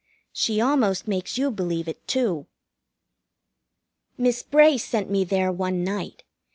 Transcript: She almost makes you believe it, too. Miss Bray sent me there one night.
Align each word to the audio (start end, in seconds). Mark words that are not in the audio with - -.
She 0.33 0.59
almost 0.59 1.07
makes 1.07 1.37
you 1.37 1.51
believe 1.51 1.87
it, 1.87 2.07
too. 2.07 2.47
Miss 4.17 4.41
Bray 4.41 4.79
sent 4.79 5.11
me 5.11 5.23
there 5.23 5.51
one 5.51 5.83
night. 5.83 6.23